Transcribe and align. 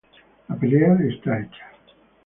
La 0.47 0.55
pelea 0.55 0.97
está 1.11 1.37
hecha. 1.39 1.69